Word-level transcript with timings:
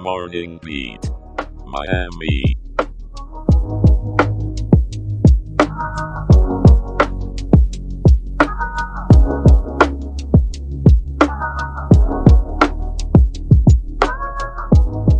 Morning 0.00 0.58
Beat, 0.62 1.10
Miami. 1.66 2.56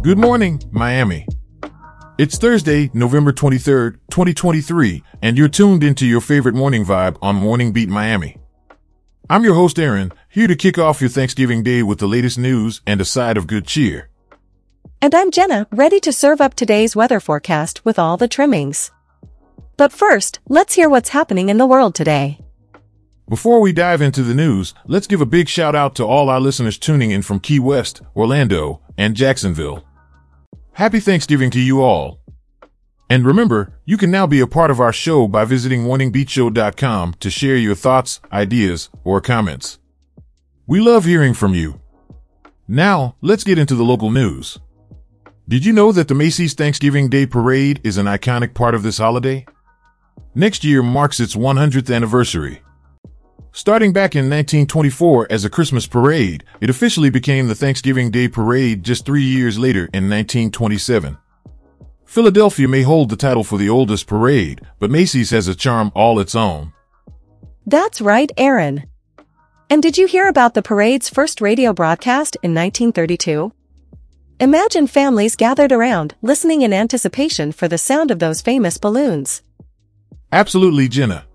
Good 0.02 0.16
morning, 0.16 0.62
Miami. 0.70 1.26
It's 2.16 2.38
Thursday, 2.38 2.90
November 2.94 3.34
23rd, 3.34 3.98
2023, 4.10 5.02
and 5.20 5.36
you're 5.36 5.48
tuned 5.48 5.84
into 5.84 6.06
your 6.06 6.22
favorite 6.22 6.54
morning 6.54 6.86
vibe 6.86 7.18
on 7.20 7.36
Morning 7.36 7.74
Beat 7.74 7.90
Miami. 7.90 8.38
I'm 9.28 9.44
your 9.44 9.54
host, 9.54 9.78
Aaron, 9.78 10.10
here 10.30 10.46
to 10.46 10.56
kick 10.56 10.78
off 10.78 11.02
your 11.02 11.10
Thanksgiving 11.10 11.62
day 11.62 11.82
with 11.82 11.98
the 11.98 12.08
latest 12.08 12.38
news 12.38 12.80
and 12.86 12.98
a 13.02 13.04
side 13.04 13.36
of 13.36 13.46
good 13.46 13.66
cheer. 13.66 14.11
And 15.03 15.14
I'm 15.14 15.31
Jenna, 15.31 15.67
ready 15.72 15.99
to 16.00 16.13
serve 16.13 16.43
up 16.43 16.53
today's 16.53 16.95
weather 16.95 17.21
forecast 17.21 17.82
with 17.86 17.99
all 17.99 18.18
the 18.18 18.29
trimmings. 18.29 18.91
But 19.79 19.93
first, 19.93 20.41
let's 20.46 20.75
hear 20.75 20.91
what's 20.91 21.08
happening 21.08 21.49
in 21.49 21.57
the 21.57 21.67
world 21.67 21.95
today. 21.95 22.39
Before 23.27 23.63
we 23.63 23.72
dive 23.72 24.03
into 24.03 24.22
the 24.22 24.35
news, 24.35 24.75
let's 24.86 25.07
give 25.07 25.22
a 25.22 25.27
big 25.27 25.49
shout 25.49 25.75
out 25.75 25.94
to 25.94 26.05
all 26.05 26.29
our 26.29 26.39
listeners 26.39 26.77
tuning 26.77 27.13
in 27.13 27.22
from 27.22 27.41
Key 27.41 27.58
West, 27.58 28.03
Orlando, 28.14 28.82
and 28.99 29.17
Jacksonville. 29.17 29.86
Happy 30.72 31.00
Thanksgiving 31.00 31.50
to 31.53 31.61
you 31.61 31.80
all. 31.80 32.20
And 33.08 33.25
remember, 33.25 33.80
you 33.86 33.97
can 33.97 34.11
now 34.11 34.27
be 34.27 34.41
a 34.41 34.47
part 34.47 34.70
of 34.70 34.80
our 34.80 34.92
show 34.92 35.27
by 35.27 35.47
visiting 35.47 35.83
morningbeatshow.com 35.83 37.14
to 37.20 37.30
share 37.30 37.56
your 37.56 37.75
thoughts, 37.75 38.20
ideas, 38.30 38.91
or 39.03 39.22
comments. 39.22 39.78
We 40.67 40.78
love 40.78 41.06
hearing 41.06 41.33
from 41.33 41.55
you. 41.55 41.80
Now, 42.69 43.17
let's 43.22 43.44
get 43.44 43.58
into 43.58 43.75
the 43.75 43.83
local 43.83 44.11
news. 44.11 44.58
Did 45.50 45.64
you 45.64 45.72
know 45.72 45.91
that 45.91 46.06
the 46.06 46.14
Macy's 46.14 46.55
Thanksgiving 46.55 47.08
Day 47.08 47.27
Parade 47.27 47.80
is 47.83 47.97
an 47.98 48.06
iconic 48.06 48.55
part 48.55 48.72
of 48.72 48.84
this 48.84 48.98
holiday? 48.98 49.44
Next 50.33 50.62
year 50.62 50.80
marks 50.80 51.19
its 51.19 51.34
100th 51.34 51.92
anniversary. 51.92 52.62
Starting 53.50 53.92
back 53.92 54.14
in 54.14 54.30
1924 54.30 55.27
as 55.28 55.44
a 55.44 55.50
Christmas 55.50 55.89
parade, 55.89 56.44
it 56.61 56.70
officially 56.70 57.11
became 57.11 57.48
the 57.48 57.56
Thanksgiving 57.56 58.12
Day 58.12 58.28
Parade 58.28 58.84
just 58.84 59.05
three 59.05 59.24
years 59.24 59.58
later 59.58 59.89
in 59.92 60.08
1927. 60.08 61.19
Philadelphia 62.05 62.69
may 62.69 62.83
hold 62.83 63.08
the 63.08 63.17
title 63.17 63.42
for 63.42 63.58
the 63.58 63.69
oldest 63.69 64.06
parade, 64.06 64.61
but 64.78 64.89
Macy's 64.89 65.30
has 65.30 65.48
a 65.48 65.55
charm 65.56 65.91
all 65.96 66.20
its 66.20 66.36
own. 66.36 66.72
That's 67.67 68.00
right, 68.00 68.30
Aaron. 68.36 68.84
And 69.69 69.83
did 69.83 69.98
you 69.98 70.06
hear 70.06 70.28
about 70.28 70.55
the 70.55 70.62
parade's 70.62 71.08
first 71.08 71.41
radio 71.41 71.72
broadcast 71.72 72.36
in 72.44 72.55
1932? 72.55 73.52
Imagine 74.41 74.86
families 74.86 75.36
gathered 75.36 75.70
around, 75.70 76.14
listening 76.22 76.62
in 76.62 76.72
anticipation 76.72 77.52
for 77.52 77.69
the 77.69 77.77
sound 77.77 78.10
of 78.10 78.20
those 78.20 78.41
famous 78.41 78.78
balloons. 78.78 79.42
Absolutely, 80.33 80.88
Jenna. 80.88 81.27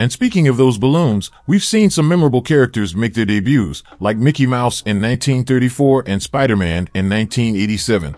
And 0.00 0.10
speaking 0.10 0.48
of 0.48 0.56
those 0.56 0.78
balloons, 0.78 1.30
we've 1.46 1.62
seen 1.62 1.90
some 1.90 2.08
memorable 2.08 2.40
characters 2.40 2.96
make 2.96 3.12
their 3.12 3.26
debuts, 3.26 3.82
like 4.00 4.16
Mickey 4.16 4.46
Mouse 4.46 4.80
in 4.86 5.02
1934 5.02 6.04
and 6.06 6.22
Spider-Man 6.22 6.88
in 6.94 7.10
1987. 7.10 8.16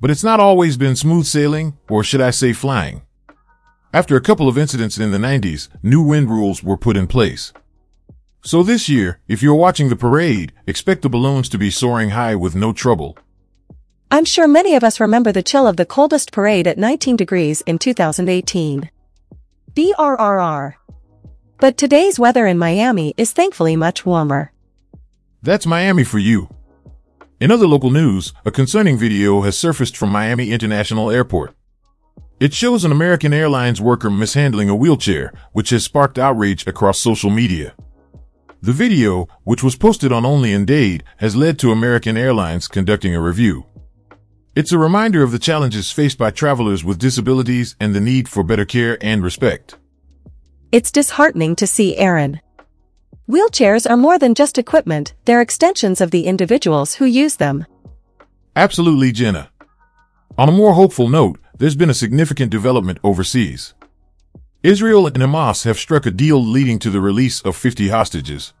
But 0.00 0.12
it's 0.12 0.22
not 0.22 0.38
always 0.38 0.76
been 0.76 0.94
smooth 0.94 1.26
sailing, 1.26 1.76
or 1.88 2.04
should 2.04 2.20
I 2.20 2.30
say 2.30 2.52
flying. 2.52 3.02
After 3.92 4.14
a 4.14 4.20
couple 4.20 4.48
of 4.48 4.56
incidents 4.56 4.96
in 4.96 5.10
the 5.10 5.18
90s, 5.18 5.68
new 5.82 6.02
wind 6.02 6.30
rules 6.30 6.62
were 6.62 6.76
put 6.76 6.96
in 6.96 7.08
place. 7.08 7.52
So 8.42 8.62
this 8.62 8.88
year, 8.88 9.20
if 9.26 9.42
you're 9.42 9.54
watching 9.54 9.88
the 9.88 9.96
parade, 9.96 10.52
expect 10.66 11.02
the 11.02 11.08
balloons 11.08 11.48
to 11.50 11.58
be 11.58 11.70
soaring 11.70 12.10
high 12.10 12.36
with 12.36 12.54
no 12.54 12.72
trouble. 12.72 13.18
I'm 14.10 14.24
sure 14.24 14.48
many 14.48 14.74
of 14.74 14.84
us 14.84 15.00
remember 15.00 15.32
the 15.32 15.42
chill 15.42 15.66
of 15.66 15.76
the 15.76 15.84
coldest 15.84 16.32
parade 16.32 16.66
at 16.66 16.78
19 16.78 17.16
degrees 17.16 17.60
in 17.62 17.78
2018. 17.78 18.90
BRRR. 19.74 20.74
But 21.58 21.76
today's 21.76 22.18
weather 22.18 22.46
in 22.46 22.56
Miami 22.56 23.12
is 23.16 23.32
thankfully 23.32 23.76
much 23.76 24.06
warmer. 24.06 24.52
That's 25.42 25.66
Miami 25.66 26.04
for 26.04 26.18
you. 26.18 26.48
In 27.40 27.50
other 27.50 27.66
local 27.66 27.90
news, 27.90 28.32
a 28.44 28.50
concerning 28.50 28.96
video 28.96 29.42
has 29.42 29.58
surfaced 29.58 29.96
from 29.96 30.10
Miami 30.10 30.50
International 30.52 31.10
Airport. 31.10 31.54
It 32.40 32.54
shows 32.54 32.84
an 32.84 32.92
American 32.92 33.34
Airlines 33.34 33.80
worker 33.80 34.10
mishandling 34.10 34.68
a 34.68 34.76
wheelchair, 34.76 35.32
which 35.52 35.70
has 35.70 35.84
sparked 35.84 36.18
outrage 36.18 36.66
across 36.66 37.00
social 37.00 37.30
media. 37.30 37.74
The 38.60 38.72
video, 38.72 39.28
which 39.44 39.62
was 39.62 39.76
posted 39.76 40.10
on 40.10 40.26
Only 40.26 40.52
in 40.52 40.64
Dade, 40.64 41.04
has 41.18 41.36
led 41.36 41.60
to 41.60 41.70
American 41.70 42.16
Airlines 42.16 42.66
conducting 42.66 43.14
a 43.14 43.20
review. 43.20 43.66
It's 44.56 44.72
a 44.72 44.78
reminder 44.78 45.22
of 45.22 45.30
the 45.30 45.38
challenges 45.38 45.92
faced 45.92 46.18
by 46.18 46.32
travelers 46.32 46.82
with 46.82 46.98
disabilities 46.98 47.76
and 47.78 47.94
the 47.94 48.00
need 48.00 48.28
for 48.28 48.42
better 48.42 48.64
care 48.64 48.98
and 49.00 49.22
respect. 49.22 49.76
It's 50.72 50.90
disheartening 50.90 51.54
to 51.54 51.68
see 51.68 51.96
Aaron. 51.96 52.40
Wheelchairs 53.30 53.88
are 53.88 53.96
more 53.96 54.18
than 54.18 54.34
just 54.34 54.58
equipment, 54.58 55.14
they're 55.24 55.40
extensions 55.40 56.00
of 56.00 56.10
the 56.10 56.26
individuals 56.26 56.94
who 56.94 57.04
use 57.04 57.36
them. 57.36 57.64
Absolutely, 58.56 59.12
Jenna. 59.12 59.50
On 60.36 60.48
a 60.48 60.52
more 60.52 60.74
hopeful 60.74 61.08
note, 61.08 61.38
there's 61.56 61.76
been 61.76 61.90
a 61.90 61.94
significant 61.94 62.50
development 62.50 62.98
overseas. 63.04 63.74
Israel 64.62 65.06
and 65.06 65.16
Hamas 65.16 65.64
have 65.64 65.78
struck 65.78 66.04
a 66.04 66.10
deal 66.10 66.44
leading 66.44 66.80
to 66.80 66.90
the 66.90 67.00
release 67.00 67.40
of 67.42 67.54
50 67.54 67.88
hostages. 67.88 68.52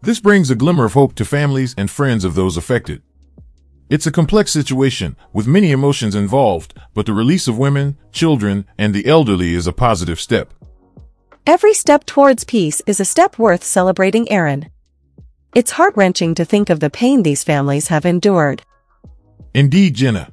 This 0.00 0.20
brings 0.20 0.48
a 0.48 0.54
glimmer 0.54 0.84
of 0.84 0.92
hope 0.92 1.16
to 1.16 1.24
families 1.24 1.74
and 1.76 1.90
friends 1.90 2.24
of 2.24 2.36
those 2.36 2.56
affected. 2.56 3.02
It's 3.90 4.06
a 4.06 4.12
complex 4.12 4.52
situation 4.52 5.16
with 5.32 5.48
many 5.48 5.72
emotions 5.72 6.14
involved, 6.14 6.78
but 6.94 7.06
the 7.06 7.14
release 7.14 7.48
of 7.48 7.58
women, 7.58 7.98
children, 8.12 8.64
and 8.78 8.94
the 8.94 9.06
elderly 9.06 9.54
is 9.54 9.66
a 9.66 9.72
positive 9.72 10.20
step. 10.20 10.54
Every 11.48 11.74
step 11.74 12.06
towards 12.06 12.44
peace 12.44 12.80
is 12.86 13.00
a 13.00 13.04
step 13.04 13.38
worth 13.38 13.64
celebrating, 13.64 14.30
Aaron. 14.30 14.70
It's 15.52 15.72
heart-wrenching 15.72 16.36
to 16.36 16.44
think 16.44 16.70
of 16.70 16.78
the 16.78 16.90
pain 16.90 17.24
these 17.24 17.42
families 17.42 17.88
have 17.88 18.06
endured. 18.06 18.62
Indeed, 19.52 19.94
Jenna. 19.94 20.32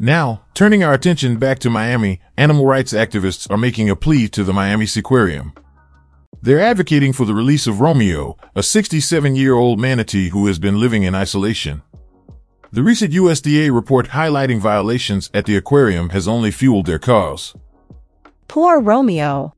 Now, 0.00 0.44
turning 0.54 0.84
our 0.84 0.92
attention 0.92 1.38
back 1.38 1.58
to 1.60 1.70
Miami, 1.70 2.20
animal 2.36 2.66
rights 2.66 2.92
activists 2.92 3.50
are 3.50 3.58
making 3.58 3.90
a 3.90 3.96
plea 3.96 4.28
to 4.28 4.44
the 4.44 4.52
Miami 4.52 4.86
Seaquarium. 4.86 5.56
They're 6.40 6.60
advocating 6.60 7.12
for 7.12 7.24
the 7.24 7.34
release 7.34 7.66
of 7.66 7.80
Romeo, 7.80 8.36
a 8.54 8.60
67-year-old 8.60 9.80
manatee 9.80 10.28
who 10.28 10.46
has 10.46 10.60
been 10.60 10.78
living 10.78 11.02
in 11.02 11.16
isolation. 11.16 11.82
The 12.70 12.84
recent 12.84 13.12
USDA 13.12 13.74
report 13.74 14.08
highlighting 14.08 14.60
violations 14.60 15.30
at 15.34 15.46
the 15.46 15.56
aquarium 15.56 16.10
has 16.10 16.28
only 16.28 16.52
fueled 16.52 16.86
their 16.86 17.00
cause. 17.00 17.56
Poor 18.46 18.78
Romeo. 18.80 19.52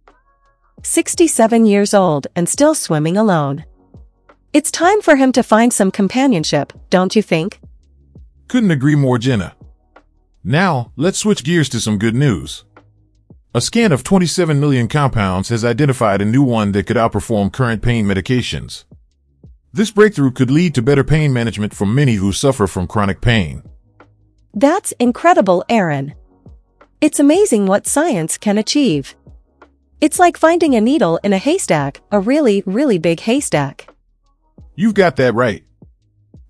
67 0.82 1.66
years 1.66 1.92
old 1.92 2.28
and 2.34 2.48
still 2.48 2.74
swimming 2.74 3.18
alone. 3.18 3.66
It's 4.54 4.70
time 4.70 5.02
for 5.02 5.16
him 5.16 5.32
to 5.32 5.42
find 5.42 5.70
some 5.70 5.90
companionship, 5.90 6.72
don't 6.88 7.14
you 7.14 7.20
think? 7.20 7.60
Couldn't 8.48 8.70
agree 8.70 8.94
more, 8.94 9.18
Jenna. 9.18 9.54
Now, 10.42 10.92
let's 10.96 11.18
switch 11.18 11.44
gears 11.44 11.68
to 11.70 11.80
some 11.80 11.98
good 11.98 12.14
news. 12.14 12.64
A 13.54 13.60
scan 13.60 13.92
of 13.92 14.02
27 14.02 14.58
million 14.58 14.88
compounds 14.88 15.50
has 15.50 15.64
identified 15.64 16.22
a 16.22 16.24
new 16.24 16.42
one 16.42 16.72
that 16.72 16.86
could 16.86 16.96
outperform 16.96 17.52
current 17.52 17.82
pain 17.82 18.06
medications. 18.06 18.84
This 19.72 19.90
breakthrough 19.90 20.30
could 20.30 20.50
lead 20.50 20.74
to 20.76 20.82
better 20.82 21.04
pain 21.04 21.32
management 21.32 21.74
for 21.74 21.84
many 21.84 22.14
who 22.14 22.32
suffer 22.32 22.66
from 22.66 22.86
chronic 22.86 23.20
pain. 23.20 23.62
That's 24.54 24.92
incredible, 24.92 25.64
Aaron. 25.68 26.14
It's 27.00 27.20
amazing 27.20 27.66
what 27.66 27.86
science 27.86 28.38
can 28.38 28.56
achieve. 28.56 29.14
It's 30.00 30.18
like 30.18 30.38
finding 30.38 30.74
a 30.74 30.80
needle 30.80 31.20
in 31.22 31.34
a 31.34 31.38
haystack, 31.38 32.00
a 32.10 32.18
really, 32.18 32.62
really 32.64 32.98
big 32.98 33.20
haystack. 33.20 33.94
You've 34.74 34.94
got 34.94 35.16
that 35.16 35.34
right. 35.34 35.64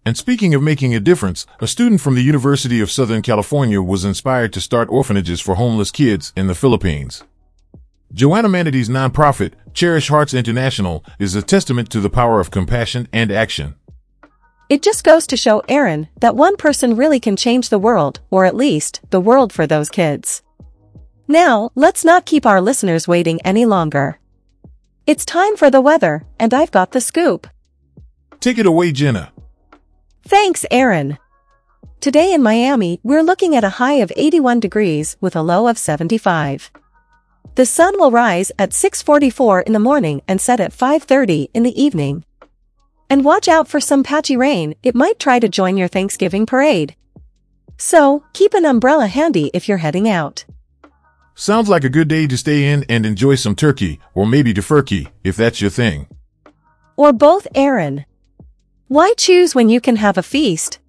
And 0.04 0.16
speaking 0.16 0.54
of 0.54 0.62
making 0.62 0.94
a 0.94 1.00
difference, 1.00 1.46
a 1.60 1.66
student 1.66 2.00
from 2.00 2.14
the 2.14 2.22
University 2.22 2.80
of 2.80 2.90
Southern 2.90 3.20
California 3.20 3.82
was 3.82 4.04
inspired 4.04 4.52
to 4.54 4.60
start 4.60 4.88
orphanages 4.88 5.40
for 5.40 5.56
homeless 5.56 5.90
kids 5.90 6.32
in 6.34 6.46
the 6.46 6.54
Philippines. 6.54 7.22
Joanna 8.12 8.48
Manatee's 8.48 8.88
nonprofit, 8.88 9.52
Cherish 9.74 10.08
Hearts 10.08 10.34
International, 10.34 11.04
is 11.18 11.34
a 11.34 11.42
testament 11.42 11.90
to 11.90 12.00
the 12.00 12.10
power 12.10 12.40
of 12.40 12.50
compassion 12.50 13.08
and 13.12 13.30
action. 13.30 13.76
It 14.70 14.82
just 14.82 15.04
goes 15.04 15.26
to 15.28 15.36
show 15.36 15.62
Aaron 15.68 16.08
that 16.20 16.34
one 16.34 16.56
person 16.56 16.96
really 16.96 17.20
can 17.20 17.36
change 17.36 17.68
the 17.68 17.78
world, 17.78 18.20
or 18.30 18.44
at 18.46 18.56
least, 18.56 19.00
the 19.10 19.20
world 19.20 19.52
for 19.52 19.66
those 19.66 19.90
kids. 19.90 20.42
Now, 21.28 21.70
let's 21.74 22.04
not 22.04 22.24
keep 22.24 22.46
our 22.46 22.60
listeners 22.60 23.06
waiting 23.06 23.40
any 23.42 23.66
longer. 23.66 24.18
It's 25.06 25.24
time 25.24 25.56
for 25.56 25.70
the 25.70 25.80
weather, 25.80 26.24
and 26.38 26.54
I've 26.54 26.70
got 26.70 26.92
the 26.92 27.00
scoop. 27.00 27.46
Take 28.40 28.58
it 28.58 28.66
away, 28.66 28.92
Jenna. 28.92 29.32
Thanks, 30.22 30.66
Aaron. 30.70 31.18
Today 32.00 32.32
in 32.32 32.42
Miami, 32.42 33.00
we're 33.02 33.22
looking 33.22 33.56
at 33.56 33.64
a 33.64 33.70
high 33.80 33.94
of 33.94 34.12
81 34.16 34.60
degrees 34.60 35.16
with 35.20 35.34
a 35.34 35.42
low 35.42 35.66
of 35.66 35.78
75. 35.78 36.70
The 37.56 37.66
sun 37.66 37.98
will 37.98 38.10
rise 38.10 38.52
at 38.58 38.70
6.44 38.70 39.64
in 39.64 39.72
the 39.72 39.78
morning 39.78 40.22
and 40.28 40.40
set 40.40 40.60
at 40.60 40.72
5.30 40.72 41.48
in 41.52 41.62
the 41.62 41.82
evening. 41.82 42.24
And 43.08 43.24
watch 43.24 43.48
out 43.48 43.66
for 43.66 43.80
some 43.80 44.02
patchy 44.02 44.36
rain, 44.36 44.74
it 44.82 44.94
might 44.94 45.18
try 45.18 45.40
to 45.40 45.48
join 45.48 45.76
your 45.76 45.88
Thanksgiving 45.88 46.46
parade. 46.46 46.94
So, 47.76 48.24
keep 48.34 48.54
an 48.54 48.64
umbrella 48.64 49.08
handy 49.08 49.50
if 49.52 49.68
you're 49.68 49.78
heading 49.78 50.08
out. 50.08 50.44
Sounds 51.34 51.68
like 51.68 51.84
a 51.84 51.88
good 51.88 52.08
day 52.08 52.26
to 52.26 52.36
stay 52.36 52.70
in 52.70 52.84
and 52.88 53.04
enjoy 53.04 53.34
some 53.34 53.54
turkey, 53.54 53.98
or 54.14 54.26
maybe 54.26 54.52
turkey, 54.54 55.08
if 55.24 55.36
that's 55.36 55.60
your 55.60 55.70
thing. 55.70 56.06
Or 56.96 57.12
both, 57.12 57.48
Aaron. 57.54 58.04
Why 58.90 59.14
choose 59.16 59.54
when 59.54 59.68
you 59.68 59.80
can 59.80 59.94
have 59.94 60.18
a 60.18 60.22
feast? 60.36 60.80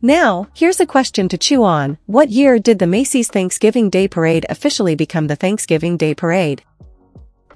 Now, 0.00 0.46
here's 0.54 0.78
a 0.78 0.86
question 0.86 1.28
to 1.30 1.36
chew 1.36 1.64
on. 1.64 1.98
What 2.06 2.28
year 2.28 2.60
did 2.60 2.78
the 2.78 2.86
Macy's 2.86 3.26
Thanksgiving 3.26 3.90
Day 3.90 4.06
Parade 4.06 4.46
officially 4.48 4.94
become 4.94 5.26
the 5.26 5.34
Thanksgiving 5.34 5.96
Day 5.96 6.14
Parade? 6.14 6.62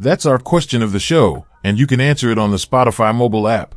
That's 0.01 0.27
our 0.27 0.41
question 0.41 0.83
of 0.83 0.91
the 0.91 0.99
show, 0.99 1.47
and 1.63 1.79
you 1.79 1.87
can 1.87 2.01
answer 2.01 2.33
it 2.33 2.37
on 2.37 2.51
the 2.51 2.57
Spotify 2.57 3.15
mobile 3.15 3.47
app. 3.47 3.77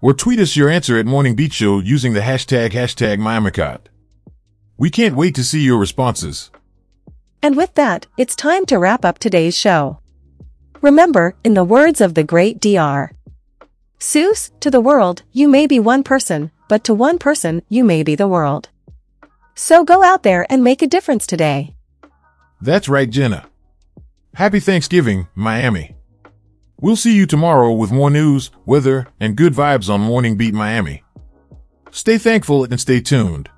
Or 0.00 0.12
tweet 0.12 0.40
us 0.40 0.56
your 0.56 0.68
answer 0.68 0.98
at 0.98 1.06
Morning 1.06 1.36
Beat 1.36 1.52
Show 1.52 1.78
using 1.78 2.14
the 2.14 2.26
hashtag 2.26 2.72
hashtag 2.72 3.18
MyAmicot. 3.18 3.82
We 4.76 4.90
can't 4.90 5.14
wait 5.14 5.36
to 5.36 5.44
see 5.44 5.60
your 5.60 5.78
responses. 5.78 6.50
And 7.44 7.56
with 7.56 7.72
that, 7.74 8.06
it's 8.18 8.34
time 8.34 8.66
to 8.66 8.78
wrap 8.80 9.04
up 9.04 9.20
today's 9.20 9.56
show. 9.56 10.00
Remember, 10.80 11.36
in 11.44 11.54
the 11.54 11.62
words 11.62 12.00
of 12.00 12.14
the 12.14 12.24
great 12.24 12.58
DR. 12.60 13.12
Seuss, 13.98 14.50
to 14.60 14.70
the 14.70 14.80
world, 14.80 15.22
you 15.32 15.48
may 15.48 15.66
be 15.66 15.80
one 15.80 16.02
person, 16.02 16.50
but 16.68 16.84
to 16.84 16.94
one 16.94 17.18
person, 17.18 17.62
you 17.68 17.82
may 17.84 18.02
be 18.02 18.14
the 18.14 18.28
world. 18.28 18.68
So 19.54 19.84
go 19.84 20.02
out 20.02 20.22
there 20.22 20.46
and 20.50 20.62
make 20.62 20.82
a 20.82 20.86
difference 20.86 21.26
today. 21.26 21.74
That's 22.60 22.88
right, 22.88 23.08
Jenna. 23.08 23.46
Happy 24.34 24.60
Thanksgiving, 24.60 25.28
Miami. 25.34 25.96
We'll 26.78 26.96
see 26.96 27.16
you 27.16 27.24
tomorrow 27.24 27.72
with 27.72 27.90
more 27.90 28.10
news, 28.10 28.50
weather, 28.66 29.08
and 29.18 29.34
good 29.34 29.54
vibes 29.54 29.88
on 29.88 30.02
Morning 30.02 30.36
Beat 30.36 30.52
Miami. 30.52 31.02
Stay 31.90 32.18
thankful 32.18 32.64
and 32.64 32.78
stay 32.78 33.00
tuned. 33.00 33.48